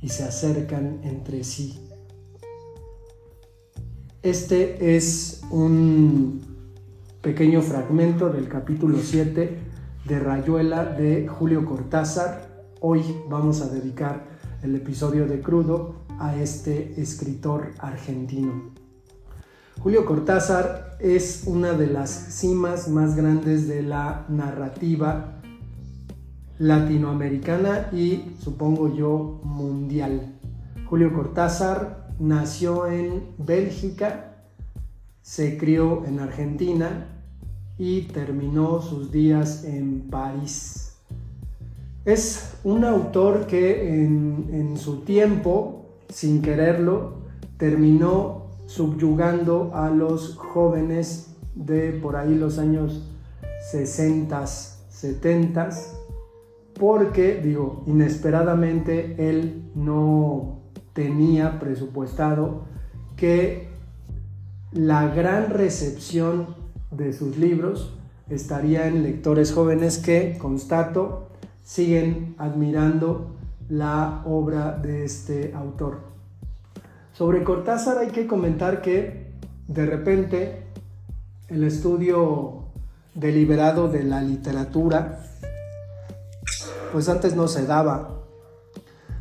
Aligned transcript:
y 0.00 0.08
se 0.08 0.24
acercan 0.24 1.00
entre 1.04 1.44
sí 1.44 1.86
este 4.22 4.96
es 4.96 5.40
un 5.50 6.42
pequeño 7.22 7.62
fragmento 7.62 8.28
del 8.28 8.48
capítulo 8.48 8.98
7 8.98 9.58
de 10.04 10.18
Rayuela 10.18 10.84
de 10.84 11.26
Julio 11.26 11.64
Cortázar. 11.64 12.66
Hoy 12.80 13.02
vamos 13.30 13.62
a 13.62 13.68
dedicar 13.68 14.26
el 14.62 14.76
episodio 14.76 15.26
de 15.26 15.40
Crudo 15.40 16.04
a 16.18 16.36
este 16.36 17.00
escritor 17.00 17.70
argentino. 17.78 18.74
Julio 19.78 20.04
Cortázar 20.04 20.98
es 21.00 21.44
una 21.46 21.72
de 21.72 21.86
las 21.86 22.10
cimas 22.10 22.88
más 22.88 23.16
grandes 23.16 23.68
de 23.68 23.82
la 23.82 24.26
narrativa 24.28 25.39
latinoamericana 26.60 27.88
y 27.90 28.36
supongo 28.38 28.94
yo 28.94 29.40
mundial. 29.42 30.34
Julio 30.86 31.12
Cortázar 31.14 32.10
nació 32.18 32.86
en 32.86 33.22
Bélgica, 33.38 34.44
se 35.22 35.56
crió 35.56 36.04
en 36.04 36.20
Argentina 36.20 37.06
y 37.78 38.02
terminó 38.02 38.82
sus 38.82 39.10
días 39.10 39.64
en 39.64 40.02
París. 40.10 40.98
Es 42.04 42.52
un 42.62 42.84
autor 42.84 43.46
que 43.46 43.94
en, 44.04 44.76
su 44.76 45.00
tiempo, 45.00 45.86
sin 46.10 46.42
quererlo, 46.42 47.14
terminó 47.56 48.48
subyugando 48.66 49.70
a 49.74 49.88
los 49.88 50.36
jóvenes 50.36 51.34
de 51.54 51.92
por 51.92 52.16
ahí 52.16 52.34
los 52.34 52.58
años 52.58 53.06
60, 53.70 54.46
70, 54.46 55.70
porque, 56.80 57.38
digo, 57.44 57.84
inesperadamente 57.86 59.14
él 59.28 59.70
no 59.74 60.62
tenía 60.94 61.60
presupuestado 61.60 62.62
que 63.16 63.68
la 64.72 65.06
gran 65.08 65.50
recepción 65.50 66.56
de 66.90 67.12
sus 67.12 67.36
libros 67.36 67.94
estaría 68.30 68.86
en 68.86 69.02
lectores 69.02 69.52
jóvenes 69.52 69.98
que, 69.98 70.38
constato, 70.38 71.28
siguen 71.62 72.34
admirando 72.38 73.36
la 73.68 74.22
obra 74.24 74.72
de 74.72 75.04
este 75.04 75.52
autor. 75.54 76.00
Sobre 77.12 77.44
Cortázar 77.44 77.98
hay 77.98 78.08
que 78.08 78.26
comentar 78.26 78.80
que 78.80 79.34
de 79.68 79.84
repente 79.84 80.62
el 81.48 81.62
estudio 81.62 82.64
deliberado 83.14 83.88
de 83.88 84.02
la 84.02 84.22
literatura, 84.22 85.26
pues 86.92 87.08
antes 87.08 87.34
no 87.36 87.48
se 87.48 87.66
daba. 87.66 88.20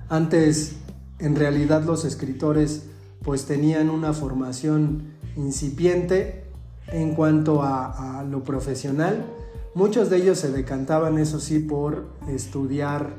Antes 0.10 0.74
en 1.20 1.36
realidad 1.36 1.84
los 1.84 2.06
escritores 2.06 2.84
pues 3.24 3.46
tenían 3.46 3.90
una 3.90 4.14
formación 4.14 5.14
incipiente 5.36 6.46
en 6.88 7.14
cuanto 7.14 7.62
a, 7.64 8.26
lo 8.30 8.44
profesional. 8.44 9.26
Muchos 9.76 10.10
de 10.10 10.18
ellos 10.18 10.40
se 10.40 10.52
decantaban, 10.52 11.18
eso 11.18 11.40
sí, 11.40 11.60
por 11.60 12.08
estudiar 12.28 13.14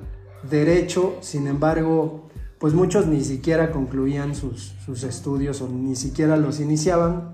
derecho, 0.48 1.16
sin 1.20 1.46
embargo, 1.46 2.28
pues 2.58 2.74
muchos 2.74 3.06
ni 3.06 3.22
siquiera 3.22 3.70
concluían 3.70 4.34
sus, 4.34 4.74
sus 4.84 5.04
estudios 5.04 5.62
o 5.62 5.68
ni 5.68 5.96
siquiera 5.96 6.36
los 6.36 6.60
iniciaban. 6.60 7.30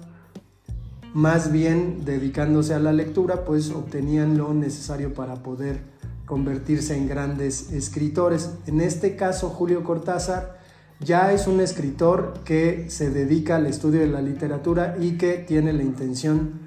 Más 1.14 1.50
bien 1.50 2.04
dedicándose 2.04 2.74
a 2.74 2.78
la 2.78 2.92
lectura, 2.92 3.44
pues 3.44 3.70
obtenían 3.70 4.36
lo 4.36 4.52
necesario 4.52 5.14
para 5.14 5.42
poder 5.42 5.80
convertirse 6.26 6.96
en 6.96 7.08
grandes 7.08 7.72
escritores. 7.72 8.50
En 8.66 8.80
este 8.80 9.16
caso, 9.16 9.48
Julio 9.48 9.84
Cortázar 9.84 10.58
ya 11.00 11.32
es 11.32 11.46
un 11.46 11.60
escritor 11.60 12.40
que 12.44 12.90
se 12.90 13.10
dedica 13.10 13.56
al 13.56 13.66
estudio 13.66 14.00
de 14.00 14.08
la 14.08 14.22
literatura 14.22 14.96
y 15.00 15.18
que 15.18 15.34
tiene 15.34 15.72
la 15.72 15.82
intención 15.82 16.60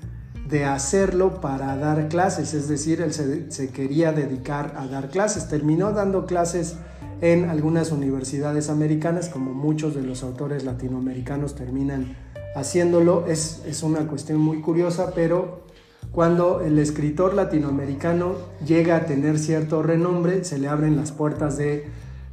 de 0.48 0.66
hacerlo 0.66 1.42
para 1.42 1.76
dar 1.78 2.10
clases, 2.10 2.56
es 2.56 2.68
decir, 2.68 3.02
él 3.02 3.14
se, 3.14 3.70
quería 3.70 4.12
dedicar 4.12 4.74
a 4.78 4.88
dar 4.88 5.10
clases. 5.10 5.48
Terminó 5.48 5.92
dando 5.92 6.26
clases 6.26 6.76
en 7.22 7.50
algunas 7.50 7.92
universidades 7.92 8.70
americanas, 8.70 9.30
como 9.30 9.54
muchos 9.54 9.94
de 9.94 10.02
los 10.02 10.24
autores 10.24 10.64
latinoamericanos 10.64 11.54
terminan 11.54 12.16
haciéndolo. 12.56 13.28
Es, 13.28 13.62
es 13.68 13.84
una 13.84 14.08
cuestión 14.08 14.40
muy 14.40 14.62
curiosa, 14.62 15.12
pero 15.14 15.69
cuando 16.12 16.62
el 16.62 16.80
escritor 16.80 17.34
latinoamericano 17.34 18.36
llega 18.66 18.96
a 18.96 19.06
tener 19.06 19.38
cierto 19.38 19.84
renombre, 19.84 20.44
se 20.44 20.58
le 20.58 20.68
abren 20.68 20.96
las 20.96 21.12
puertas 21.12 21.58
de 21.58 21.86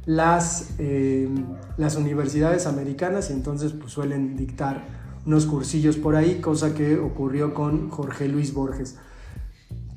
las, 0.05 0.69
eh, 0.79 1.29
las 1.77 1.95
universidades 1.95 2.65
americanas 2.65 3.29
y 3.29 3.33
entonces 3.33 3.73
pues, 3.73 3.91
suelen 3.91 4.35
dictar 4.35 4.85
unos 5.25 5.45
cursillos 5.45 5.97
por 5.97 6.15
ahí, 6.15 6.39
cosa 6.39 6.73
que 6.73 6.97
ocurrió 6.97 7.53
con 7.53 7.89
Jorge 7.89 8.27
Luis 8.27 8.53
Borges. 8.53 8.95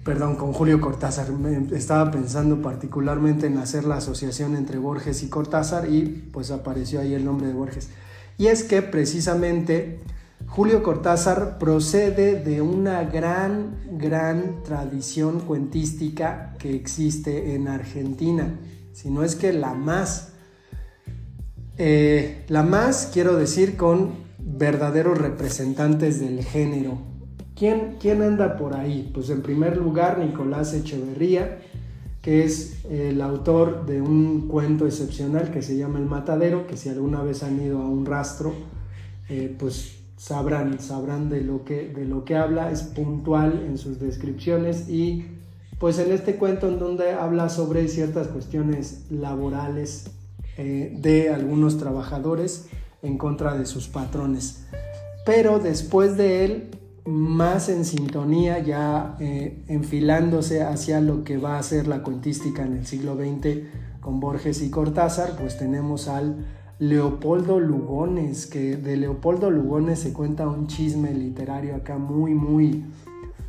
Perdón, 0.05 0.37
con 0.37 0.53
Julio 0.53 0.81
Cortázar. 0.81 1.29
estaba 1.73 2.11
pensando 2.11 2.61
particularmente 2.61 3.47
en 3.47 3.59
hacer 3.59 3.85
la 3.85 3.97
asociación 3.97 4.57
entre 4.57 4.79
Borges 4.79 5.23
y 5.23 5.29
Cortázar 5.29 5.89
y 5.89 6.29
pues 6.33 6.51
apareció 6.51 7.01
ahí 7.01 7.15
el 7.15 7.25
nombre 7.25 7.47
de 7.47 7.53
Borges. 7.53 7.91
Y 8.37 8.49
es 8.49 8.65
que 8.65 8.83
precisamente 8.83 10.01
Julio 10.51 10.83
Cortázar 10.83 11.59
procede 11.59 12.43
de 12.43 12.61
una 12.61 13.05
gran, 13.05 13.77
gran 13.93 14.65
tradición 14.65 15.39
cuentística 15.39 16.57
que 16.59 16.75
existe 16.75 17.55
en 17.55 17.69
Argentina, 17.69 18.59
si 18.93 19.11
no 19.11 19.23
es 19.23 19.37
que 19.37 19.53
la 19.53 19.75
más. 19.75 20.33
Eh, 21.79 22.45
la 22.49 22.65
más, 22.65 23.11
quiero 23.13 23.37
decir, 23.37 23.77
con 23.77 24.11
verdaderos 24.41 25.19
representantes 25.19 26.19
del 26.19 26.43
género. 26.45 26.99
¿Quién, 27.55 27.99
¿Quién 28.01 28.21
anda 28.21 28.57
por 28.57 28.75
ahí? 28.75 29.09
Pues 29.15 29.31
en 29.31 29.43
primer 29.43 29.77
lugar, 29.77 30.19
Nicolás 30.19 30.75
Echeverría, 30.75 31.61
que 32.23 32.43
es 32.43 32.85
el 32.91 33.23
autor 33.23 33.87
de 33.87 34.03
un 34.03 34.49
cuento 34.49 34.85
excepcional 34.85 35.53
que 35.53 35.63
se 35.63 35.77
llama 35.77 36.01
El 36.01 36.07
Matadero, 36.07 36.67
que 36.67 36.77
si 36.77 36.89
alguna 36.89 37.23
vez 37.23 37.45
han 37.45 37.63
ido 37.63 37.81
a 37.81 37.87
un 37.87 38.05
rastro, 38.05 38.53
eh, 39.29 39.55
pues 39.57 40.00
sabrán, 40.21 40.79
sabrán 40.81 41.31
de 41.31 41.41
lo, 41.41 41.65
que, 41.65 41.89
de 41.89 42.05
lo 42.05 42.27
que 42.27 42.37
habla, 42.37 42.71
es 42.71 42.83
puntual 42.83 43.65
en 43.67 43.79
sus 43.79 43.99
descripciones 43.99 44.87
y 44.91 45.25
pues 45.79 45.99
en 45.99 46.13
este 46.13 46.37
cuento 46.37 46.69
en 46.69 46.79
donde 46.79 47.13
habla 47.13 47.49
sobre 47.49 47.89
ciertas 47.89 48.29
cuestiones 48.29 49.07
laborales 49.09 50.11
eh, 50.59 50.95
de 51.01 51.31
algunos 51.31 51.79
trabajadores 51.79 52.69
en 53.01 53.17
contra 53.17 53.57
de 53.57 53.65
sus 53.65 53.89
patrones. 53.89 54.67
Pero 55.25 55.59
después 55.59 56.19
de 56.19 56.45
él, 56.45 56.71
más 57.07 57.71
en 57.71 57.87
sintonía, 57.87 58.59
ya 58.59 59.17
eh, 59.21 59.65
enfilándose 59.69 60.63
hacia 60.63 61.01
lo 61.01 61.25
que 61.25 61.39
va 61.39 61.59
a 61.59 61.63
ser 61.63 61.87
la 61.89 62.03
cuentística 62.03 62.63
en 62.63 62.77
el 62.77 62.87
siglo 62.87 63.17
XX 63.17 63.61
con 64.03 64.21
Borges 64.21 64.61
y 64.61 64.69
Cortázar, 64.69 65.35
pues 65.39 65.57
tenemos 65.57 66.09
al 66.09 66.45
Leopoldo 66.81 67.61
Lugones, 67.61 68.47
que 68.47 68.77
de 68.77 68.97
Leopoldo 68.97 69.51
Lugones 69.51 69.99
se 69.99 70.15
cuenta 70.15 70.49
un 70.49 70.67
chisme 70.67 71.13
literario 71.13 71.77
acá 71.77 71.99
muy, 71.99 72.35
muy 72.35 72.85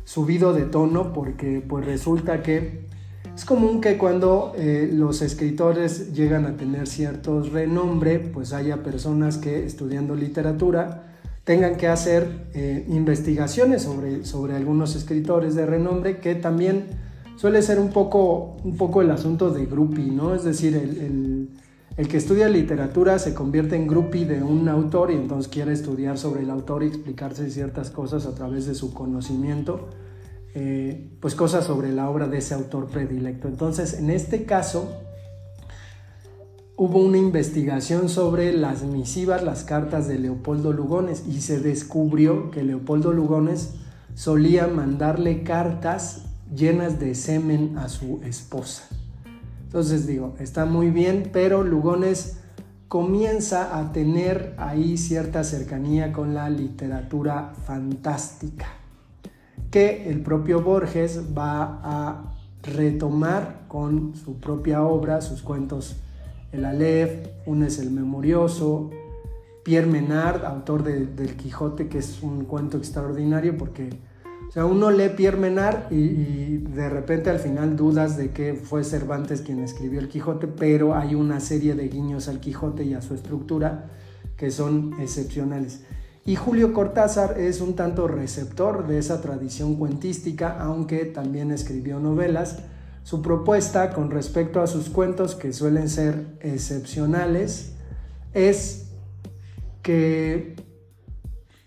subido 0.04 0.52
de 0.52 0.66
tono, 0.66 1.14
porque 1.14 1.64
pues 1.66 1.84
resulta 1.86 2.42
que 2.42 2.86
Es 3.34 3.46
común 3.46 3.80
que 3.80 3.96
cuando 3.96 4.52
eh, 4.54 4.90
los 4.92 5.22
escritores 5.22 6.12
llegan 6.12 6.44
a 6.44 6.58
tener 6.58 6.86
cierto 6.86 7.42
renombre, 7.42 8.18
pues 8.18 8.52
haya 8.52 8.82
personas 8.82 9.38
que 9.38 9.64
estudiando 9.64 10.14
literatura 10.14 11.04
tengan 11.44 11.76
que 11.76 11.88
hacer 11.88 12.48
eh, 12.52 12.84
investigaciones 12.90 13.82
sobre, 13.82 14.26
sobre 14.26 14.54
algunos 14.54 14.94
escritores 14.94 15.54
de 15.54 15.64
renombre 15.64 16.18
que 16.18 16.34
también 16.34 16.84
suele 17.36 17.62
ser 17.62 17.80
un 17.80 17.88
poco, 17.88 18.58
un 18.62 18.76
poco 18.76 19.00
el 19.00 19.10
asunto 19.10 19.50
de 19.50 19.64
groupie, 19.64 20.10
¿no? 20.12 20.34
Es 20.34 20.44
decir, 20.44 20.76
el, 20.76 21.48
que 21.96 22.16
estudia 22.16 22.48
literatura 22.48 23.18
se 23.18 23.34
convierte 23.34 23.76
en 23.76 23.86
groupie 23.86 24.24
de 24.24 24.42
un 24.42 24.68
autor 24.68 25.10
y 25.10 25.14
entonces 25.14 25.52
quiere 25.52 25.72
estudiar 25.72 26.16
sobre 26.16 26.42
el 26.42 26.50
autor 26.50 26.82
y 26.82 26.86
explicarse 26.86 27.50
ciertas 27.50 27.90
cosas 27.90 28.24
a 28.26 28.34
través 28.34 28.66
de 28.66 28.74
su 28.74 28.94
conocimiento, 28.94 29.88
eh, 30.54 31.10
pues 31.20 31.34
cosas 31.34 31.66
sobre 31.66 31.92
la 31.92 32.08
obra 32.08 32.28
de 32.28 32.38
ese 32.38 32.54
autor 32.54 32.88
predilecto. 32.88 33.46
Entonces, 33.46 33.94
en 33.94 34.10
este 34.10 34.44
caso, 34.44 34.90
hubo 36.76 36.98
una 36.98 37.18
investigación 37.18 38.08
sobre 38.08 38.52
las 38.52 38.84
misivas, 38.84 39.42
las 39.42 39.62
cartas 39.62 40.08
de 40.08 40.18
Leopoldo 40.18 40.72
Lugones 40.72 41.24
y 41.28 41.42
se 41.42 41.60
descubrió 41.60 42.50
que 42.50 42.62
Leopoldo 42.62 43.12
Lugones 43.12 43.74
solía 44.14 44.66
mandarle 44.66 45.42
cartas 45.42 46.24
llenas 46.54 46.98
de 46.98 47.14
semen 47.14 47.76
a 47.76 47.88
su 47.88 48.20
esposa. 48.24 48.88
Entonces 49.72 50.06
digo, 50.06 50.34
está 50.38 50.66
muy 50.66 50.90
bien, 50.90 51.30
pero 51.32 51.62
Lugones 51.62 52.40
comienza 52.88 53.78
a 53.78 53.90
tener 53.90 54.54
ahí 54.58 54.98
cierta 54.98 55.44
cercanía 55.44 56.12
con 56.12 56.34
la 56.34 56.50
literatura 56.50 57.54
fantástica, 57.64 58.66
que 59.70 60.10
el 60.10 60.20
propio 60.20 60.60
Borges 60.60 61.22
va 61.34 61.80
a 61.82 62.34
retomar 62.62 63.64
con 63.66 64.14
su 64.14 64.38
propia 64.40 64.82
obra, 64.82 65.22
sus 65.22 65.40
cuentos 65.40 65.96
El 66.52 66.66
Aleph, 66.66 67.28
es 67.64 67.78
el 67.78 67.90
Memorioso, 67.92 68.90
Pierre 69.64 69.86
Menard, 69.86 70.44
autor 70.44 70.82
de, 70.82 71.06
del 71.06 71.34
Quijote, 71.34 71.88
que 71.88 71.96
es 71.96 72.22
un 72.22 72.44
cuento 72.44 72.76
extraordinario 72.76 73.56
porque 73.56 73.88
o 74.52 74.54
sea, 74.54 74.66
uno 74.66 74.90
lee 74.90 75.08
Pierre 75.16 75.38
Menard 75.38 75.90
y, 75.90 76.58
de 76.58 76.90
repente 76.90 77.30
al 77.30 77.38
final 77.38 77.74
dudas 77.74 78.18
de 78.18 78.32
que 78.32 78.52
fue 78.52 78.84
Cervantes 78.84 79.40
quien 79.40 79.60
escribió 79.60 79.98
el 79.98 80.10
Quijote, 80.10 80.46
pero 80.46 80.94
hay 80.94 81.14
una 81.14 81.40
serie 81.40 81.74
de 81.74 81.88
guiños 81.88 82.28
al 82.28 82.38
Quijote 82.38 82.84
y 82.84 82.92
a 82.92 83.00
su 83.00 83.14
estructura 83.14 83.86
que 84.36 84.50
son 84.50 84.92
excepcionales. 85.00 85.84
Y 86.26 86.36
Julio 86.36 86.74
Cortázar 86.74 87.40
es 87.40 87.62
un 87.62 87.76
tanto 87.76 88.06
receptor 88.08 88.86
de 88.86 88.98
esa 88.98 89.22
tradición 89.22 89.76
cuentística, 89.76 90.60
aunque 90.60 91.06
también 91.06 91.50
escribió 91.50 91.98
novelas. 91.98 92.58
Su 93.04 93.22
propuesta 93.22 93.94
con 93.94 94.10
respecto 94.10 94.60
a 94.60 94.66
sus 94.66 94.90
cuentos, 94.90 95.34
que 95.34 95.54
suelen 95.54 95.88
ser 95.88 96.26
excepcionales, 96.40 97.72
es 98.34 98.90
que 99.80 100.56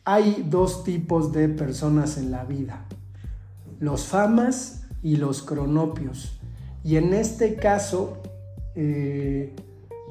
hay 0.05 0.45
dos 0.47 0.83
tipos 0.83 1.33
de 1.33 1.49
personas 1.49 2.17
en 2.17 2.29
la 2.29 2.45
vida, 2.45 2.85
los 3.79 4.05
famas 4.05 4.83
y 5.01 5.17
los 5.17 5.41
cronopios. 5.41 6.39
Y 6.83 6.97
en 6.97 7.15
este 7.15 7.55
caso, 7.55 8.21
eh, 8.75 9.55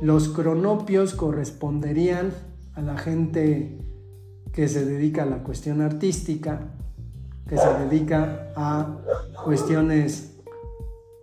los 0.02 0.28
cronopios 0.28 1.14
corresponderían 1.14 2.32
a 2.74 2.82
la 2.82 2.98
gente 2.98 3.78
que 4.52 4.66
se 4.66 4.84
dedica 4.84 5.22
a 5.22 5.26
la 5.26 5.44
cuestión 5.44 5.80
artística, 5.80 6.60
que 7.48 7.56
se 7.56 7.74
dedica 7.86 8.52
a 8.56 8.98
cuestiones 9.44 10.34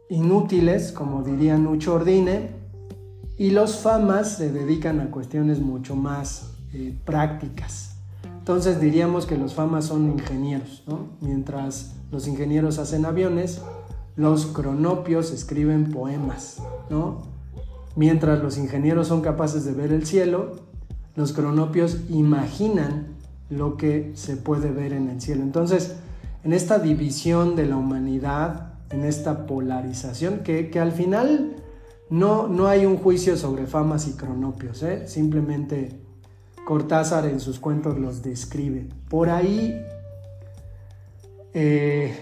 inútiles, 0.10 0.94
como 0.94 1.24
diría 1.24 1.58
Nucho 1.58 1.96
Ordine, 1.96 2.52
y 3.38 3.50
los 3.50 3.80
famas 3.80 4.38
se 4.38 4.52
dedican 4.52 5.02
a 5.02 5.12
cuestiones 5.12 5.60
mucho 5.60 5.96
más 5.96 6.54
eh, 6.74 6.96
prácticas. 7.04 7.91
Entonces 8.52 8.82
diríamos 8.82 9.26
que 9.26 9.38
los 9.38 9.54
famas 9.54 9.86
son 9.86 10.12
ingenieros, 10.12 10.84
¿no? 10.86 11.08
Mientras 11.22 11.96
los 12.12 12.28
ingenieros 12.28 12.80
hacen 12.80 13.06
aviones, 13.06 13.62
los 14.18 14.46
cronopios 14.46 15.32
escriben 15.32 15.90
poemas, 15.90 16.62
¿no? 16.90 17.22
Mientras 17.96 18.44
los 18.44 18.58
ingenieros 18.58 19.08
son 19.08 19.22
capaces 19.22 19.64
de 19.64 19.72
ver 19.72 19.94
el 19.94 20.06
cielo, 20.06 20.58
los 21.16 21.32
cronopios 21.32 22.00
imaginan 22.10 23.16
lo 23.50 23.78
que 23.78 24.12
se 24.16 24.36
puede 24.36 24.70
ver 24.70 24.92
en 24.92 25.08
el 25.08 25.22
cielo. 25.22 25.44
Entonces, 25.44 25.96
en 26.44 26.52
esta 26.52 26.78
división 26.78 27.56
de 27.56 27.68
la 27.68 27.78
humanidad, 27.78 28.74
en 28.90 29.06
esta 29.06 29.46
polarización, 29.46 30.40
que, 30.40 30.78
al 30.78 30.92
final 30.92 31.56
no, 32.10 32.50
no 32.50 32.68
hay 32.68 32.86
un 32.86 32.98
juicio 32.98 33.38
sobre 33.38 33.66
famas 33.66 34.10
y 34.10 34.12
cronopios, 34.18 34.84
¿eh? 34.84 35.08
simplemente 35.08 36.01
Cortázar 36.66 37.26
en 37.26 37.40
sus 37.40 37.60
cuentos 37.60 37.98
los 37.98 38.22
describe. 38.22 38.88
Por 39.10 39.30
ahí, 39.30 39.84
eh, 41.54 42.16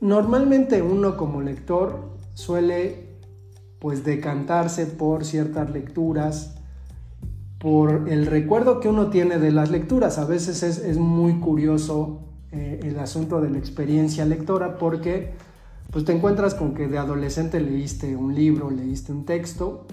normalmente 0.00 0.82
uno 0.82 1.16
como 1.16 1.40
lector 1.40 2.10
suele 2.34 3.10
pues 3.78 4.04
decantarse 4.04 4.86
por 4.86 5.24
ciertas 5.24 5.70
lecturas, 5.70 6.56
por 7.58 8.08
el 8.08 8.26
recuerdo 8.26 8.80
que 8.80 8.88
uno 8.88 9.10
tiene 9.10 9.38
de 9.38 9.52
las 9.52 9.70
lecturas. 9.70 10.18
A 10.18 10.24
veces 10.24 10.62
es, 10.62 10.96
muy 10.96 11.40
curioso 11.40 12.20
eh, 12.52 12.80
el 12.82 12.98
asunto 12.98 13.40
de 13.40 13.50
la 13.50 13.58
experiencia 13.58 14.24
lectora 14.24 14.78
porque 14.78 15.32
pues 15.90 16.04
te 16.04 16.12
encuentras 16.12 16.54
con 16.54 16.74
que 16.74 16.88
de 16.88 16.98
adolescente 16.98 17.60
leíste 17.60 18.16
un 18.16 18.34
libro, 18.34 18.70
leíste 18.70 19.12
un 19.12 19.24
texto 19.24 19.86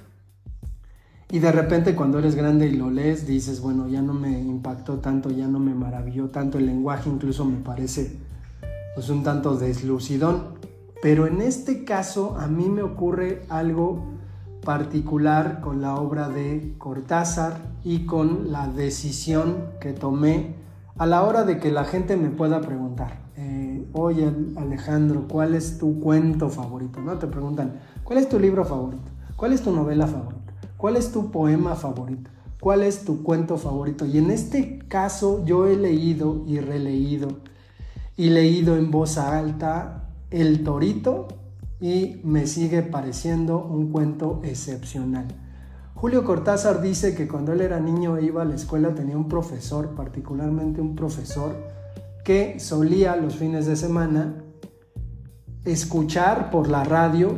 y 1.29 1.39
de 1.39 1.51
repente 1.51 1.94
cuando 1.94 2.19
eres 2.19 2.35
grande 2.35 2.68
y 2.68 2.77
lo 2.77 2.89
lees, 2.89 3.27
dices, 3.27 3.59
bueno, 3.59 3.89
ya 3.89 4.01
no 4.01 4.13
me 4.13 4.39
impactó 4.39 5.00
tanto, 5.00 5.29
ya 5.29 5.47
no 5.47 5.59
me 5.59 5.74
maravilló 5.74 6.29
tanto, 6.29 6.57
el 6.57 6.68
lenguaje 6.68 7.09
incluso 7.09 7.44
me 7.44 7.57
parece 7.57 8.18
pues 8.95 9.09
un 9.09 9.24
tanto 9.24 9.56
deslucidón. 9.56 10.56
Pero 11.01 11.27
en 11.27 11.41
este 11.41 11.83
caso 11.83 12.38
a 12.39 12.47
mí 12.47 12.69
me 12.69 12.81
ocurre 12.81 13.44
algo 13.50 14.06
particular 14.63 15.59
con 15.59 15.81
la 15.81 15.95
obra 15.95 16.29
de 16.29 16.75
Cortázar 16.77 17.57
y 17.83 18.06
con 18.06 18.51
la 18.51 18.68
decisión 18.68 19.65
que 19.80 19.94
tomé 19.94 20.56
a 20.97 21.06
la 21.06 21.23
hora 21.23 21.44
de 21.44 21.59
que 21.59 21.71
la 21.71 21.83
gente 21.83 22.18
me 22.18 22.30
pueda 22.30 22.62
preguntar, 22.62 23.19
eh, 23.35 23.85
oye 23.94 24.31
Alejandro, 24.56 25.27
¿cuál 25.27 25.56
es 25.56 25.77
tu 25.77 26.00
cuento 26.00 26.50
favorito? 26.50 27.01
No 27.01 27.18
te 27.18 27.27
preguntan, 27.27 27.80
¿cuál 28.03 28.19
es 28.19 28.30
tu 28.30 28.39
libro 28.39 28.65
favorito? 28.65 29.12
¿Cuál 29.35 29.53
es 29.53 29.62
tu 29.62 29.71
novela 29.71 30.07
favorita? 30.07 30.36
¿Cuál 30.77 30.95
es 30.95 31.11
tu 31.11 31.31
poema 31.31 31.75
favorito? 31.75 32.29
¿Cuál 32.59 32.83
es 32.83 33.03
tu 33.03 33.23
cuento 33.23 33.57
favorito? 33.57 34.05
Y 34.05 34.19
en 34.19 34.29
este 34.29 34.77
caso 34.87 35.43
yo 35.43 35.65
he 35.65 35.75
leído 35.75 36.43
y 36.45 36.59
releído 36.59 37.29
y 38.15 38.29
leído 38.29 38.77
en 38.77 38.91
voz 38.91 39.17
alta 39.17 40.11
El 40.29 40.63
Torito 40.63 41.27
y 41.81 42.21
me 42.23 42.45
sigue 42.45 42.83
pareciendo 42.83 43.57
un 43.63 43.91
cuento 43.91 44.41
excepcional. 44.43 45.25
Julio 45.95 46.23
Cortázar 46.23 46.79
dice 46.79 47.15
que 47.15 47.27
cuando 47.27 47.53
él 47.53 47.61
era 47.61 47.79
niño 47.79 48.17
e 48.17 48.25
iba 48.25 48.43
a 48.43 48.45
la 48.45 48.53
escuela 48.53 48.93
tenía 48.93 49.17
un 49.17 49.27
profesor, 49.27 49.95
particularmente 49.95 50.79
un 50.79 50.95
profesor, 50.95 51.55
que 52.23 52.59
solía 52.59 53.15
los 53.15 53.35
fines 53.35 53.65
de 53.65 53.75
semana 53.75 54.43
escuchar 55.65 56.51
por 56.51 56.69
la 56.69 56.83
radio 56.83 57.35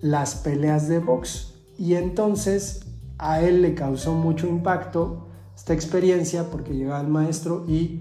las 0.00 0.34
peleas 0.34 0.88
de 0.88 0.98
box 0.98 1.51
y 1.82 1.96
entonces 1.96 2.82
a 3.18 3.40
él 3.40 3.60
le 3.60 3.74
causó 3.74 4.14
mucho 4.14 4.46
impacto 4.46 5.26
esta 5.56 5.74
experiencia 5.74 6.48
porque 6.48 6.74
llegaba 6.74 7.00
el 7.00 7.08
maestro 7.08 7.64
y 7.66 7.98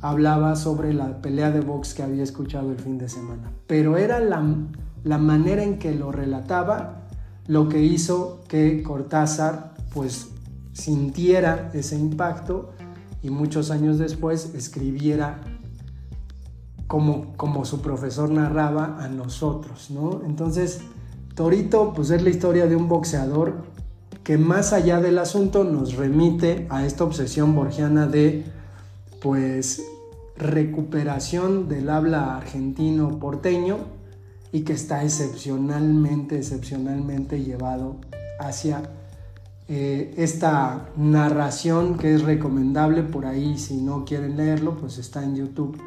hablaba 0.00 0.54
sobre 0.54 0.94
la 0.94 1.20
pelea 1.22 1.50
de 1.50 1.60
box 1.60 1.94
que 1.94 2.04
había 2.04 2.22
escuchado 2.22 2.70
el 2.70 2.78
fin 2.78 2.98
de 2.98 3.08
semana. 3.08 3.50
Pero 3.66 3.96
era 3.96 4.20
la, 4.20 4.46
la 5.02 5.18
manera 5.18 5.64
en 5.64 5.80
que 5.80 5.92
lo 5.92 6.12
relataba 6.12 7.08
lo 7.48 7.68
que 7.68 7.82
hizo 7.82 8.44
que 8.46 8.84
Cortázar 8.84 9.74
pues 9.92 10.28
sintiera 10.72 11.72
ese 11.74 11.98
impacto 11.98 12.74
y 13.24 13.30
muchos 13.30 13.72
años 13.72 13.98
después 13.98 14.54
escribiera 14.54 15.40
como, 16.86 17.36
como 17.36 17.64
su 17.64 17.82
profesor 17.82 18.30
narraba 18.30 19.02
a 19.02 19.08
nosotros, 19.08 19.90
¿no? 19.90 20.20
Entonces, 20.24 20.80
Torito, 21.36 21.92
pues 21.94 22.10
es 22.10 22.22
la 22.22 22.30
historia 22.30 22.66
de 22.66 22.74
un 22.74 22.88
boxeador 22.88 23.62
que 24.24 24.38
más 24.38 24.72
allá 24.72 25.00
del 25.00 25.18
asunto 25.18 25.62
nos 25.62 25.94
remite 25.94 26.66
a 26.70 26.84
esta 26.84 27.04
obsesión 27.04 27.54
borgiana 27.54 28.08
de, 28.08 28.44
pues, 29.22 29.82
recuperación 30.36 31.68
del 31.68 31.90
habla 31.90 32.36
argentino 32.36 33.20
porteño 33.20 33.76
y 34.50 34.62
que 34.62 34.72
está 34.72 35.04
excepcionalmente, 35.04 36.38
excepcionalmente 36.38 37.44
llevado 37.44 37.98
hacia 38.40 38.82
eh, 39.68 40.14
esta 40.16 40.88
narración 40.96 41.98
que 41.98 42.14
es 42.14 42.22
recomendable. 42.22 43.02
Por 43.02 43.26
ahí, 43.26 43.58
si 43.58 43.76
no 43.76 44.04
quieren 44.04 44.36
leerlo, 44.36 44.76
pues 44.76 44.98
está 44.98 45.22
en 45.22 45.36
YouTube 45.36 45.78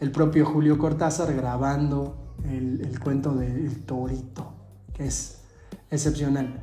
el 0.00 0.10
propio 0.10 0.46
Julio 0.46 0.78
Cortázar 0.78 1.34
grabando 1.34 2.16
el, 2.44 2.98
cuento 3.00 3.34
del 3.34 3.84
torito, 3.84 4.52
que 4.54 4.55
es 4.98 5.38
excepcional. 5.90 6.60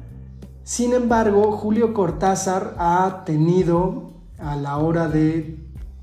Sin 0.63 0.93
embargo, 0.93 1.51
Julio 1.51 1.93
Cortázar 1.93 2.75
ha 2.77 3.23
tenido 3.25 4.11
a 4.39 4.55
la 4.55 4.77
hora 4.77 5.07
de 5.07 5.57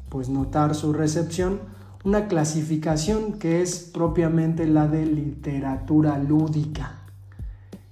pues, 0.08 0.28
notar 0.28 0.74
su 0.74 0.92
recepción 0.92 1.60
una 2.04 2.28
clasificación 2.28 3.34
que 3.34 3.60
es 3.60 3.90
propiamente 3.92 4.66
la 4.66 4.88
de 4.88 5.04
literatura 5.04 6.18
lúdica. 6.18 6.96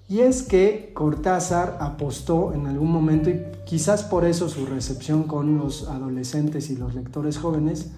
Y 0.09 0.21
es 0.21 0.42
que 0.42 0.92
Cortázar 0.95 1.76
apostó 1.80 2.54
en 2.54 2.66
algún 2.66 2.90
momento, 2.90 3.28
y 3.28 3.42
quizás 3.66 4.02
por 4.02 4.25
eso 4.25 4.49
su 4.49 4.64
recepción 4.64 5.25
con 5.25 5.59
los 5.59 5.87
adolescentes 5.88 6.71
y 6.71 6.76
los 6.76 6.95
lectores 6.95 7.37
jóvenes, 7.37 7.90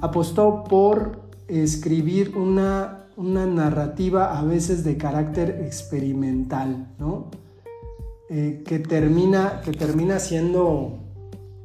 apostó 0.00 0.64
por 0.64 1.20
escribir 1.48 2.34
una, 2.38 2.99
una 3.20 3.44
narrativa 3.44 4.38
a 4.38 4.42
veces 4.42 4.82
de 4.82 4.96
carácter 4.96 5.62
experimental, 5.66 6.88
¿no? 6.98 7.30
Eh, 8.30 8.62
que, 8.64 8.78
termina, 8.78 9.60
que 9.62 9.72
termina 9.72 10.18
siendo 10.18 11.00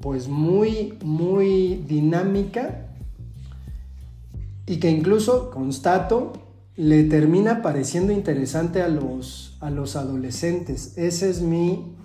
pues 0.01 0.27
muy, 0.27 0.97
muy 1.01 1.75
dinámica 1.87 2.87
y 4.65 4.77
que 4.77 4.89
incluso, 4.89 5.49
constato, 5.49 6.33
le 6.75 7.05
termina 7.05 7.61
pareciendo 7.61 8.11
interesante 8.11 8.81
a 8.81 8.89
los, 8.89 9.57
a 9.61 9.69
los 9.69 9.95
adolescentes. 9.95 10.97
Esa 10.97 11.27
es 11.27 11.41
mi, 11.41 11.95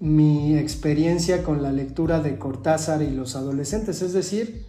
mi 0.00 0.56
experiencia 0.56 1.44
con 1.44 1.62
la 1.62 1.70
lectura 1.70 2.20
de 2.20 2.38
Cortázar 2.38 3.02
y 3.02 3.10
los 3.10 3.36
adolescentes. 3.36 4.02
Es 4.02 4.14
decir, 4.14 4.66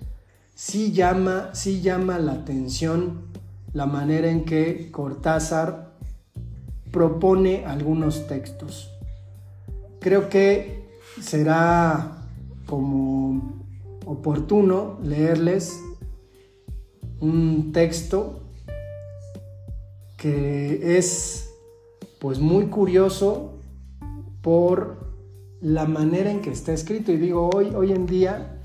sí 0.54 0.92
llama, 0.92 1.50
sí 1.54 1.82
llama 1.82 2.20
la 2.20 2.34
atención 2.34 3.29
la 3.74 3.86
manera 3.86 4.30
en 4.30 4.46
que 4.46 4.92
Cortázar 4.92 5.94
propone 6.92 7.66
algunos 7.66 8.28
textos. 8.28 8.92
Creo 10.00 10.30
que 10.30 10.80
será 11.22 12.18
como 12.66 13.60
oportuno 14.06 14.98
leerles 15.04 15.80
un 17.20 17.72
texto 17.74 18.42
que 20.18 20.98
es 20.98 21.50
pues 22.20 22.40
muy 22.40 22.68
curioso 22.68 23.54
por 24.42 25.10
la 25.62 25.86
manera 25.86 26.32
en 26.32 26.42
que 26.42 26.52
está 26.52 26.74
escrito 26.74 27.12
y 27.12 27.18
digo 27.18 27.50
hoy 27.54 27.74
hoy 27.76 27.92
en 27.92 28.06
día 28.06 28.62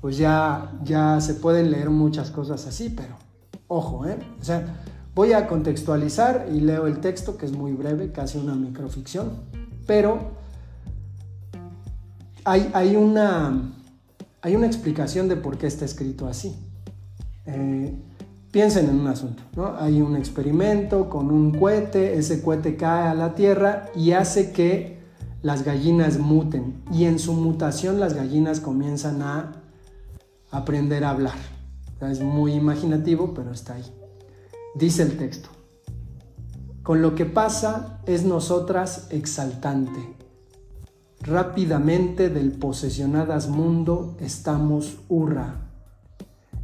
pues 0.00 0.18
ya 0.18 0.72
ya 0.84 1.20
se 1.20 1.34
pueden 1.34 1.70
leer 1.70 1.90
muchas 1.90 2.30
cosas 2.30 2.66
así 2.66 2.90
pero 2.90 3.23
ojo 3.68 4.06
¿eh? 4.06 4.18
o 4.40 4.44
sea 4.44 4.80
voy 5.14 5.32
a 5.32 5.46
contextualizar 5.46 6.48
y 6.52 6.60
leo 6.60 6.86
el 6.86 6.98
texto 7.00 7.36
que 7.36 7.46
es 7.46 7.52
muy 7.52 7.72
breve 7.72 8.12
casi 8.12 8.38
una 8.38 8.54
microficción 8.54 9.30
pero 9.86 10.18
hay, 12.44 12.70
hay 12.74 12.96
una 12.96 13.72
hay 14.42 14.56
una 14.56 14.66
explicación 14.66 15.28
de 15.28 15.36
por 15.36 15.58
qué 15.58 15.66
está 15.66 15.84
escrito 15.84 16.26
así 16.26 16.56
eh, 17.46 17.94
piensen 18.54 18.88
en 18.88 19.00
un 19.00 19.08
asunto, 19.08 19.42
¿no? 19.56 19.74
Hay 19.80 20.00
un 20.00 20.14
experimento 20.14 21.10
con 21.10 21.32
un 21.32 21.58
cohete, 21.58 22.16
ese 22.16 22.40
cohete 22.40 22.76
cae 22.76 23.08
a 23.08 23.14
la 23.14 23.34
Tierra 23.34 23.86
y 23.96 24.12
hace 24.12 24.52
que 24.52 25.00
las 25.42 25.64
gallinas 25.64 26.18
muten 26.18 26.80
y 26.92 27.06
en 27.06 27.18
su 27.18 27.32
mutación 27.32 27.98
las 27.98 28.14
gallinas 28.14 28.60
comienzan 28.60 29.22
a 29.22 29.52
aprender 30.52 31.02
a 31.02 31.10
hablar. 31.10 31.53
Es 32.00 32.20
muy 32.20 32.52
imaginativo, 32.52 33.32
pero 33.34 33.52
está 33.52 33.74
ahí. 33.74 33.84
Dice 34.74 35.02
el 35.02 35.16
texto, 35.16 35.48
con 36.82 37.00
lo 37.00 37.14
que 37.14 37.24
pasa 37.24 38.00
es 38.06 38.24
nosotras 38.24 39.08
exaltante. 39.10 40.16
Rápidamente 41.20 42.28
del 42.28 42.52
posesionadas 42.52 43.48
mundo 43.48 44.16
estamos 44.20 44.98
hurra 45.08 45.64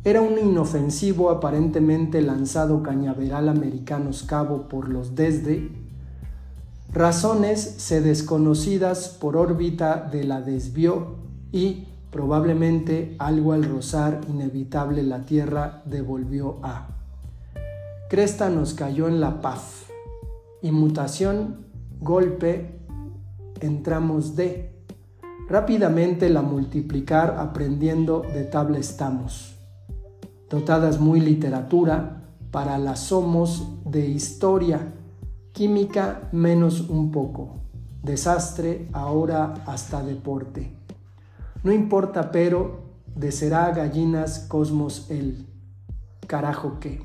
era 0.03 0.23
un 0.23 0.39
inofensivo 0.39 1.29
aparentemente 1.29 2.23
lanzado 2.23 2.83
cañaveral 2.83 3.51
americanos 3.51 4.23
cabo 4.23 4.67
por 4.67 4.89
los 4.89 5.15
desde, 5.15 5.71
razones 6.91 7.61
se 7.61 8.01
desconocidas 8.01 9.11
por 9.21 9.37
órbita 9.37 10.09
de 10.11 10.25
la 10.25 10.41
desvió 10.41 11.17
y 11.53 11.89
probablemente 12.11 13.17
algo 13.19 13.53
al 13.53 13.65
rozar 13.65 14.21
inevitable 14.29 15.03
la 15.03 15.25
tierra 15.25 15.83
devolvió 15.85 16.59
a. 16.63 16.89
Cresta 18.09 18.49
nos 18.51 18.75
cayó 18.75 19.09
en 19.09 19.21
la 19.21 19.41
paz 19.41 19.85
y 20.63 20.73
mutación, 20.73 21.67
golpe, 22.01 22.81
entramos 23.61 24.37
de. 24.37 24.73
Rápidamente 25.49 26.29
la 26.29 26.43
multiplicar 26.43 27.37
aprendiendo 27.39 28.23
de 28.35 28.45
tabla 28.45 28.79
estamos 28.79 29.57
dotadas 30.51 30.99
muy 30.99 31.21
literatura, 31.21 32.25
para 32.51 32.77
las 32.77 32.99
somos 32.99 33.69
de 33.85 34.09
historia, 34.09 34.93
química 35.53 36.29
menos 36.33 36.81
un 36.89 37.13
poco, 37.13 37.61
desastre 38.03 38.89
ahora 38.93 39.55
hasta 39.67 40.03
deporte. 40.03 40.80
No 41.63 41.73
importa 41.73 42.31
pero, 42.31 42.81
de 43.15 43.33
será 43.33 43.71
gallinas 43.73 44.41
cosmos 44.49 45.07
el, 45.11 45.47
carajo 46.27 46.79
qué. 46.81 47.03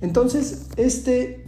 Entonces, 0.00 0.68
este 0.76 1.46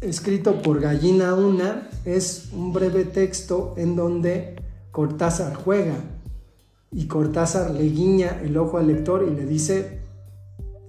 escrito 0.00 0.62
por 0.62 0.80
Gallina 0.80 1.34
Una 1.34 1.88
es 2.04 2.50
un 2.52 2.72
breve 2.72 3.04
texto 3.04 3.74
en 3.76 3.96
donde 3.96 4.56
Cortázar 4.90 5.54
juega 5.54 5.96
y 6.90 7.06
Cortázar 7.06 7.70
le 7.70 7.84
guiña 7.84 8.40
el 8.42 8.56
ojo 8.56 8.78
al 8.78 8.88
lector 8.88 9.26
y 9.26 9.34
le 9.34 9.46
dice, 9.46 10.00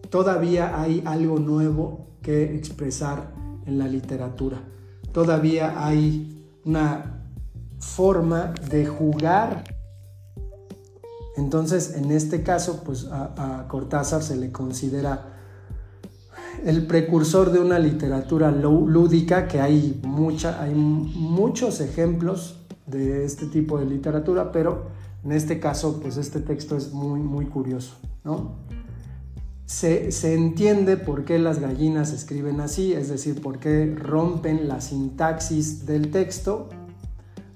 todavía 0.10 0.80
hay 0.82 1.04
algo 1.06 1.40
nuevo 1.40 2.08
que 2.22 2.56
expresar 2.56 3.34
en 3.66 3.78
la 3.78 3.88
literatura, 3.88 4.62
todavía 5.12 5.86
hay 5.86 6.48
una 6.66 7.21
forma 7.82 8.54
de 8.70 8.86
jugar. 8.86 9.64
Entonces, 11.36 11.96
en 11.96 12.12
este 12.12 12.44
caso, 12.44 12.82
pues 12.86 13.08
a, 13.12 13.66
Cortázar 13.68 14.24
se 14.24 14.38
le 14.38 14.52
considera 14.52 15.28
el 16.64 16.86
precursor 16.86 17.52
de 17.52 17.60
una 17.60 17.80
literatura 17.80 18.52
lúdica, 18.52 19.48
que 19.48 19.60
hay, 19.60 20.00
mucha, 20.06 20.62
hay 20.62 20.74
muchos 20.74 21.82
ejemplos 21.82 22.58
de 22.86 23.26
este 23.26 23.48
tipo 23.48 23.80
de 23.80 23.86
literatura, 23.86 24.52
pero 24.52 24.88
en 25.24 25.32
este 25.32 25.60
caso, 25.60 26.00
pues 26.02 26.18
este 26.18 26.40
texto 26.40 26.76
es 26.76 26.94
muy, 26.94 27.20
muy 27.20 27.46
curioso, 27.46 27.96
¿no? 28.24 28.56
Se, 29.66 30.10
entiende 30.34 30.98
por 30.98 31.24
qué 31.24 31.40
las 31.40 31.60
gallinas 31.60 32.12
escriben 32.12 32.60
así, 32.60 32.92
es 32.92 33.08
decir, 33.08 33.42
por 33.42 33.60
qué 33.60 33.96
rompen 33.96 34.68
la 34.68 34.82
sintaxis 34.82 35.86
del 35.86 36.12
texto, 36.12 36.68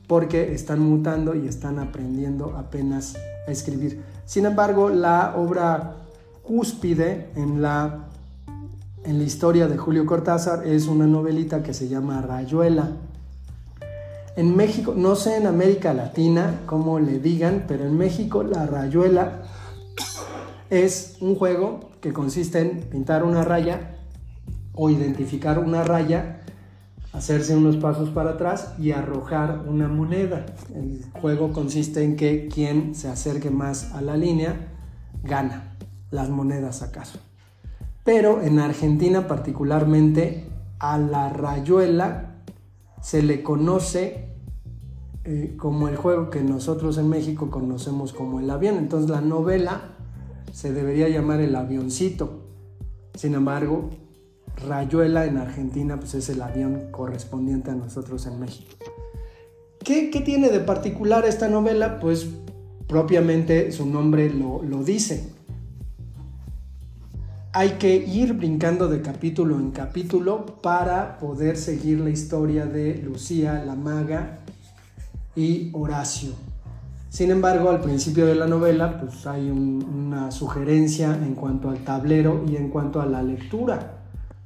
porque 0.07 0.53
están 0.53 0.79
mutando 0.79 1.35
y 1.35 1.47
están 1.47 1.79
aprendiendo 1.79 2.55
apenas 2.57 3.15
a 3.47 3.51
escribir. 3.51 4.03
Sin 4.25 4.45
embargo, 4.45 4.89
la 4.89 5.35
obra 5.35 5.95
cúspide 6.43 7.29
en 7.35 7.61
la, 7.61 8.05
en 9.03 9.17
la 9.17 9.23
historia 9.23 9.67
de 9.67 9.77
Julio 9.77 10.05
Cortázar 10.05 10.65
es 10.65 10.87
una 10.87 11.07
novelita 11.07 11.63
que 11.63 11.73
se 11.73 11.87
llama 11.87 12.21
Rayuela, 12.21 12.91
en 14.37 14.53
México, 14.53 14.93
no 14.95 15.15
sé 15.15 15.37
en 15.37 15.47
América 15.47 15.93
Latina 15.93 16.59
cómo 16.65 16.99
le 16.99 17.19
digan, 17.19 17.63
pero 17.69 17.85
en 17.85 17.97
México 17.97 18.43
la 18.43 18.65
rayuela 18.65 19.43
es 20.69 21.15
un 21.21 21.35
juego 21.35 21.91
que 22.01 22.11
consiste 22.11 22.59
en 22.59 22.81
pintar 22.81 23.23
una 23.23 23.45
raya 23.45 23.95
o 24.73 24.89
identificar 24.89 25.57
una 25.57 25.85
raya, 25.85 26.41
hacerse 27.15 27.55
unos 27.55 27.77
pasos 27.77 28.09
para 28.09 28.31
atrás 28.31 28.73
y 28.77 28.91
arrojar 28.91 29.63
una 29.67 29.87
moneda. 29.87 30.45
El 30.73 31.05
juego 31.21 31.53
consiste 31.53 32.03
en 32.03 32.15
que 32.17 32.47
quien 32.47 32.93
se 32.93 33.07
acerque 33.07 33.49
más 33.49 33.93
a 33.93 34.01
la 34.01 34.17
línea 34.17 34.73
gana 35.23 35.75
las 36.11 36.29
monedas 36.29 36.81
acaso. 36.81 37.19
Pero 38.03 38.41
en 38.41 38.59
Argentina 38.59 39.27
particularmente 39.27 40.45
a 40.79 40.97
la 40.97 41.29
rayuela 41.29 42.41
se 43.01 43.23
le 43.23 43.43
conoce 43.43 44.25
eh, 45.23 45.55
como 45.57 45.87
el 45.87 45.95
juego 45.95 46.29
que 46.29 46.43
nosotros 46.43 46.97
en 46.97 47.09
México 47.09 47.49
conocemos 47.49 48.11
como 48.11 48.39
el 48.41 48.49
avión. 48.49 48.77
Entonces 48.77 49.09
la 49.09 49.21
novela 49.21 49.95
se 50.51 50.73
debería 50.73 51.07
llamar 51.07 51.39
el 51.39 51.55
avioncito. 51.55 52.41
Sin 53.15 53.35
embargo, 53.35 53.89
Rayuela 54.55 55.25
en 55.25 55.37
Argentina 55.37 55.97
pues 55.97 56.13
es 56.15 56.29
el 56.29 56.41
avión 56.41 56.91
correspondiente 56.91 57.71
a 57.71 57.75
nosotros 57.75 58.25
en 58.25 58.39
México. 58.39 58.71
¿Qué, 59.83 60.09
tiene 60.25 60.49
de 60.49 60.59
particular 60.59 61.25
esta 61.25 61.47
novela? 61.47 61.99
Pues 61.99 62.27
propiamente 62.87 63.71
su 63.71 63.85
nombre 63.85 64.33
lo, 64.33 64.63
lo 64.63 64.83
dice. 64.83 65.35
hay 67.53 67.77
que 67.79 67.95
ir 67.95 68.33
brincando 68.33 68.89
de 68.89 69.01
capítulo 69.01 69.57
en 69.57 69.71
capítulo 69.71 70.45
para 70.61 71.17
poder 71.19 71.55
seguir 71.55 72.01
la 72.01 72.09
historia 72.09 72.65
de 72.65 72.97
Lucía, 72.97 73.63
la 73.65 73.75
maga 73.75 74.39
y 75.37 75.69
Horacio. 75.71 76.33
Sin 77.09 77.31
embargo, 77.31 77.69
al 77.69 77.79
principio 77.79 78.25
de 78.25 78.35
la 78.35 78.45
novela 78.45 78.99
pues 78.99 79.25
hay 79.25 79.49
una 79.49 80.31
sugerencia 80.31 81.15
en 81.15 81.33
cuanto 81.33 81.69
al 81.69 81.77
tablero 81.85 82.43
y 82.45 82.57
en 82.57 82.69
cuanto 82.69 82.99
a 82.99 83.05
la 83.05 83.23
lectura. 83.23 83.94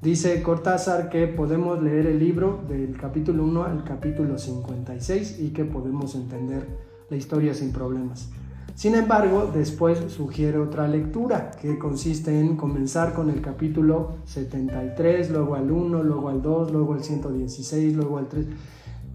Dice 0.01 0.41
Cortázar 0.41 1.09
que 1.09 1.27
podemos 1.27 1.83
leer 1.83 2.05
el 2.05 2.19
libro 2.19 2.63
del 2.69 2.95
capítulo 2.95 3.43
1 3.43 3.63
al 3.65 3.83
capítulo 3.83 4.37
56 4.37 5.41
y 5.41 5.49
que 5.49 5.65
podemos 5.65 6.15
entender 6.15 6.69
la 7.09 7.17
historia 7.17 7.53
sin 7.53 7.73
problemas. 7.73 8.29
Sin 8.75 8.95
embargo, 8.95 9.51
después 9.53 9.99
sugiere 10.07 10.57
otra 10.57 10.87
lectura 10.87 11.51
que 11.51 11.77
consiste 11.77 12.39
en 12.39 12.55
comenzar 12.55 13.11
con 13.11 13.29
el 13.29 13.41
capítulo 13.41 14.19
73, 14.23 15.31
luego 15.31 15.55
al 15.55 15.69
1, 15.69 16.01
luego 16.01 16.29
al 16.29 16.41
2, 16.41 16.71
luego 16.71 16.93
al 16.93 17.03
116, 17.03 17.93
luego 17.93 18.19
al 18.19 18.29
3, 18.29 18.45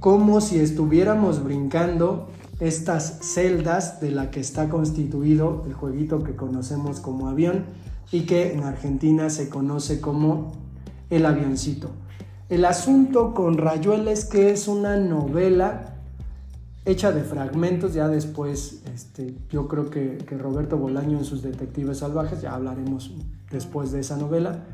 como 0.01 0.43
si 0.43 0.59
estuviéramos 0.59 1.43
brincando 1.43 2.29
estas 2.61 3.21
celdas 3.23 4.03
de 4.03 4.11
la 4.11 4.31
que 4.31 4.41
está 4.41 4.69
constituido 4.69 5.65
el 5.67 5.73
jueguito 5.73 6.23
que 6.23 6.37
conocemos 6.37 7.01
como 7.01 7.31
avión 7.31 7.65
y 8.13 8.27
que 8.27 8.53
en 8.53 8.65
Argentina 8.65 9.31
se 9.31 9.49
conoce 9.49 10.03
como 10.03 10.64
el 11.17 11.27
avioncito. 11.27 11.91
El 12.49 12.65
asunto 12.65 13.35
con 13.35 13.57
Rayuela 13.57 14.11
es 14.11 14.25
que 14.25 14.51
es 14.51 14.69
una 14.69 14.97
novela 14.97 15.95
hecha 16.85 17.13
de 17.13 17.23
fragmentos, 17.23 17.95
ya 17.95 18.09
después 18.09 18.83
este, 18.93 19.35
yo 19.51 19.69
creo 19.69 19.89
que, 19.89 20.19
Roberto 20.39 20.77
Bolaño 20.77 21.19
en 21.19 21.25
sus 21.25 21.43
Detectives 21.43 21.99
Salvajes, 21.99 22.43
ya 22.43 22.55
hablaremos 22.55 23.13
después 23.51 23.93
de 23.93 24.01
esa 24.01 24.17
novela, 24.17 24.65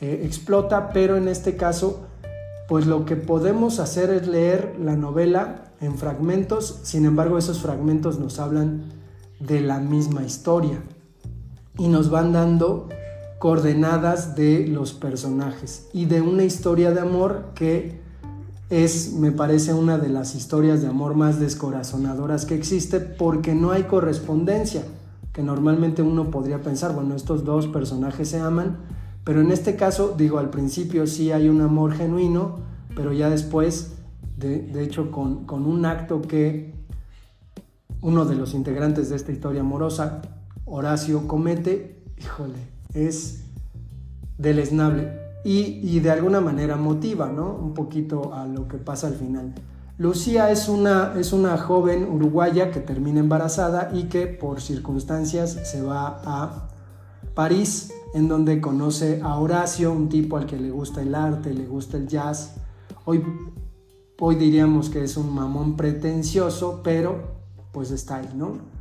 eh, 0.00 0.22
explota, 0.24 0.90
pero 0.92 1.16
en 1.16 1.28
este 1.28 1.56
caso, 1.56 2.06
pues 2.66 2.86
lo 2.86 3.04
que 3.04 3.16
podemos 3.16 3.78
hacer 3.78 4.10
es 4.10 4.26
leer 4.26 4.74
la 4.80 4.96
novela 4.96 5.66
en 5.80 5.96
fragmentos, 5.96 6.80
sin 6.82 7.04
embargo 7.04 7.38
esos 7.38 7.60
fragmentos 7.60 8.18
nos 8.18 8.38
hablan 8.40 8.84
de 9.38 9.60
la 9.60 9.78
misma 9.78 10.24
historia 10.24 10.82
y 11.78 11.88
nos 11.88 12.10
van 12.10 12.32
dando 12.32 12.88
coordenadas 13.44 14.36
de 14.36 14.66
los 14.66 14.94
personajes 14.94 15.90
y 15.92 16.06
de 16.06 16.22
una 16.22 16.44
historia 16.44 16.92
de 16.92 17.00
amor 17.00 17.50
que 17.54 18.00
es, 18.70 19.12
me 19.12 19.32
parece, 19.32 19.74
una 19.74 19.98
de 19.98 20.08
las 20.08 20.34
historias 20.34 20.80
de 20.80 20.88
amor 20.88 21.14
más 21.14 21.38
descorazonadoras 21.38 22.46
que 22.46 22.54
existe 22.54 23.00
porque 23.00 23.54
no 23.54 23.70
hay 23.70 23.82
correspondencia, 23.82 24.84
que 25.34 25.42
normalmente 25.42 26.00
uno 26.00 26.30
podría 26.30 26.62
pensar, 26.62 26.94
bueno, 26.94 27.14
estos 27.14 27.44
dos 27.44 27.66
personajes 27.66 28.30
se 28.30 28.40
aman, 28.40 28.78
pero 29.24 29.42
en 29.42 29.50
este 29.50 29.76
caso, 29.76 30.14
digo, 30.16 30.38
al 30.38 30.48
principio 30.48 31.06
sí 31.06 31.30
hay 31.30 31.50
un 31.50 31.60
amor 31.60 31.92
genuino, 31.92 32.60
pero 32.96 33.12
ya 33.12 33.28
después, 33.28 33.92
de, 34.38 34.82
hecho, 34.82 35.10
con, 35.10 35.44
con 35.44 35.66
un 35.66 35.84
acto 35.84 36.22
que 36.22 36.72
uno 38.00 38.24
de 38.24 38.36
los 38.36 38.54
integrantes 38.54 39.10
de 39.10 39.16
esta 39.16 39.32
historia 39.32 39.60
amorosa, 39.60 40.22
Horacio, 40.64 41.28
comete, 41.28 42.02
híjole, 42.16 42.73
es 42.94 43.44
deleznable 44.38 45.24
y, 45.44 46.00
de 46.00 46.10
alguna 46.10 46.40
manera 46.40 46.76
motiva, 46.76 47.28
¿no? 47.28 47.54
Un 47.54 47.74
poquito 47.74 48.32
a 48.32 48.46
lo 48.46 48.66
que 48.66 48.78
pasa 48.78 49.08
al 49.08 49.14
final. 49.14 49.54
Lucía 49.98 50.50
es 50.50 50.68
una, 50.68 51.12
es 51.18 51.32
una 51.32 51.58
joven 51.58 52.08
uruguaya 52.10 52.70
que 52.70 52.80
termina 52.80 53.20
embarazada 53.20 53.90
y 53.92 54.04
que 54.04 54.26
por 54.26 54.60
circunstancias 54.60 55.58
se 55.64 55.82
va 55.82 56.22
a 56.24 56.70
París, 57.34 57.92
en 58.14 58.26
donde 58.28 58.60
conoce 58.60 59.20
a 59.22 59.38
Horacio, 59.38 59.92
un 59.92 60.08
tipo 60.08 60.36
al 60.36 60.46
que 60.46 60.58
le 60.58 60.70
gusta 60.70 61.02
el 61.02 61.14
arte, 61.14 61.52
le 61.52 61.66
gusta 61.66 61.98
el 61.98 62.08
jazz. 62.08 62.54
Hoy, 63.04 63.22
hoy 64.18 64.36
diríamos 64.36 64.88
que 64.88 65.04
es 65.04 65.16
un 65.16 65.34
mamón 65.34 65.76
pretencioso, 65.76 66.80
pero 66.82 67.34
pues 67.72 67.90
está 67.90 68.16
ahí, 68.16 68.30
¿no? 68.34 68.73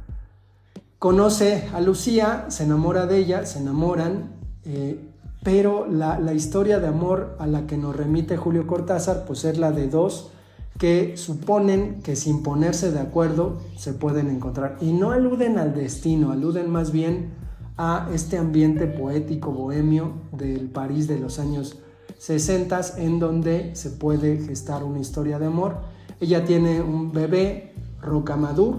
Conoce 1.03 1.67
a 1.73 1.81
Lucía, 1.81 2.45
se 2.47 2.63
enamora 2.63 3.05
de 3.07 3.17
ella, 3.17 3.45
se 3.45 3.59
enamoran. 3.59 4.37
Eh, 4.63 5.09
pero 5.43 5.85
la, 5.85 6.33
historia 6.33 6.79
de 6.79 6.87
amor 6.87 7.35
a 7.39 7.45
la 7.45 7.67
que 7.67 7.75
nos 7.75 7.93
remite 7.93 8.37
Julio 8.37 8.65
Cortázar, 8.67 9.25
pues 9.25 9.43
es 9.43 9.57
la 9.57 9.73
de 9.73 9.89
dos 9.89 10.31
que 10.79 11.17
suponen 11.17 12.01
que 12.03 12.15
sin 12.15 12.41
ponerse 12.41 12.93
de 12.93 13.01
acuerdo 13.01 13.59
se 13.75 13.91
pueden 13.91 14.29
encontrar. 14.29 14.77
Y 14.79 14.93
no 14.93 15.11
aluden 15.11 15.57
al 15.57 15.73
destino, 15.73 16.31
aluden 16.31 16.69
más 16.69 16.93
bien 16.93 17.33
a 17.75 18.07
este 18.13 18.37
ambiente 18.37 18.87
poético 18.87 19.51
bohemio 19.51 20.13
del 20.31 20.69
París 20.69 21.09
de 21.09 21.19
los 21.19 21.37
años 21.37 21.79
60 22.17 22.79
en 22.99 23.19
donde 23.19 23.75
se 23.75 23.89
puede 23.89 24.37
gestar 24.37 24.85
una 24.85 25.01
historia 25.01 25.37
de 25.37 25.47
amor. 25.47 25.79
Ella 26.21 26.45
tiene 26.45 26.81
un 26.81 27.11
bebé, 27.11 27.73
Rocamadur, 27.99 28.77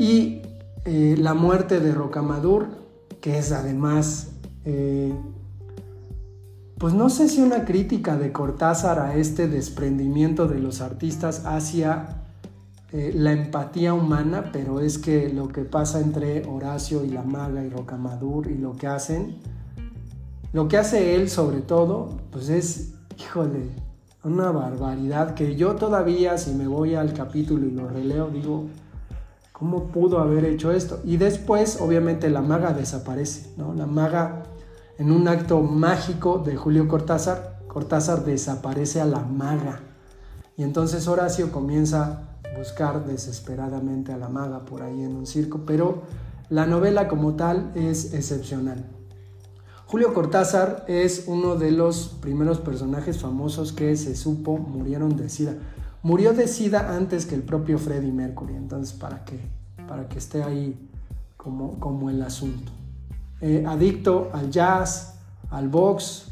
y 0.00 0.42
eh, 0.88 1.16
la 1.18 1.34
muerte 1.34 1.80
de 1.80 1.92
Rocamadur, 1.92 2.68
que 3.20 3.38
es 3.38 3.52
además 3.52 4.28
eh, 4.64 5.12
pues 6.78 6.94
no 6.94 7.10
sé 7.10 7.28
si 7.28 7.42
una 7.42 7.64
crítica 7.64 8.16
de 8.16 8.32
Cortázar 8.32 9.00
a 9.00 9.16
este 9.16 9.48
desprendimiento 9.48 10.46
de 10.46 10.60
los 10.60 10.80
artistas 10.80 11.44
hacia 11.44 12.22
eh, 12.92 13.12
la 13.14 13.32
empatía 13.32 13.94
humana, 13.94 14.50
pero 14.52 14.80
es 14.80 14.96
que 14.96 15.28
lo 15.28 15.48
que 15.48 15.62
pasa 15.62 16.00
entre 16.00 16.46
Horacio 16.46 17.04
y 17.04 17.08
la 17.08 17.22
maga 17.22 17.64
y 17.64 17.68
Rocamadur 17.68 18.48
y 18.48 18.56
lo 18.56 18.76
que 18.76 18.86
hacen, 18.86 19.38
lo 20.52 20.68
que 20.68 20.78
hace 20.78 21.16
él 21.16 21.28
sobre 21.28 21.62
todo, 21.62 22.10
pues 22.30 22.48
es, 22.48 22.94
híjole, 23.18 23.70
una 24.22 24.52
barbaridad 24.52 25.34
que 25.34 25.56
yo 25.56 25.74
todavía 25.74 26.38
si 26.38 26.54
me 26.54 26.68
voy 26.68 26.94
al 26.94 27.12
capítulo 27.12 27.66
y 27.66 27.72
lo 27.72 27.88
releo 27.88 28.30
digo, 28.30 28.66
¿cómo 29.58 29.88
pudo 29.88 30.20
haber 30.20 30.44
hecho 30.44 30.72
esto? 30.72 31.00
Y 31.04 31.16
después 31.16 31.80
obviamente 31.80 32.30
la 32.30 32.42
maga 32.42 32.72
desaparece, 32.72 33.52
¿no? 33.56 33.74
La 33.74 33.86
maga 33.86 34.44
en 34.98 35.10
un 35.10 35.28
acto 35.28 35.60
mágico 35.60 36.38
de 36.38 36.56
Julio 36.56 36.88
Cortázar, 36.88 37.60
Cortázar 37.68 38.24
desaparece 38.24 39.00
a 39.00 39.04
la 39.04 39.20
maga. 39.20 39.80
Y 40.56 40.62
entonces 40.62 41.06
Horacio 41.06 41.52
comienza 41.52 42.38
a 42.44 42.58
buscar 42.58 43.04
desesperadamente 43.06 44.12
a 44.12 44.16
la 44.16 44.28
maga 44.28 44.64
por 44.64 44.82
ahí 44.82 45.02
en 45.02 45.14
un 45.14 45.26
circo, 45.26 45.60
pero 45.66 46.02
la 46.50 46.66
novela 46.66 47.08
como 47.08 47.34
tal 47.34 47.72
es 47.74 48.14
excepcional. 48.14 48.86
Julio 49.86 50.12
Cortázar 50.12 50.84
es 50.86 51.24
uno 51.28 51.56
de 51.56 51.70
los 51.70 52.08
primeros 52.20 52.58
personajes 52.58 53.18
famosos 53.18 53.72
que 53.72 53.96
se 53.96 54.16
supo 54.16 54.58
murieron 54.58 55.16
de 55.16 55.28
sida. 55.28 55.54
Murió 56.02 56.32
de 56.32 56.46
sida 56.46 56.94
antes 56.96 57.26
que 57.26 57.34
el 57.34 57.42
propio 57.42 57.78
Freddie 57.78 58.12
Mercury, 58.12 58.54
entonces 58.54 58.96
para 58.96 59.24
qué, 59.24 59.40
para 59.88 60.08
que 60.08 60.18
esté 60.18 60.42
ahí 60.42 60.88
como, 61.36 61.78
como 61.80 62.08
el 62.10 62.22
asunto. 62.22 62.72
Eh, 63.40 63.64
adicto 63.66 64.30
al 64.32 64.50
jazz, 64.50 65.18
al 65.50 65.68
box 65.68 66.28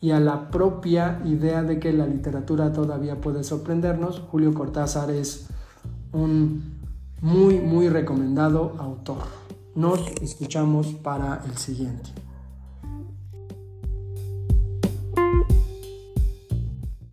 y 0.00 0.10
a 0.10 0.20
la 0.20 0.50
propia 0.50 1.20
idea 1.24 1.62
de 1.62 1.78
que 1.78 1.92
la 1.92 2.06
literatura 2.06 2.72
todavía 2.72 3.20
puede 3.20 3.44
sorprendernos, 3.44 4.22
Julio 4.30 4.52
Cortázar 4.52 5.10
es 5.10 5.46
un 6.12 6.74
muy, 7.20 7.58
muy 7.60 7.88
recomendado 7.88 8.74
autor. 8.78 9.22
Nos 9.74 10.00
escuchamos 10.20 10.88
para 10.88 11.42
el 11.46 11.56
siguiente. 11.56 12.23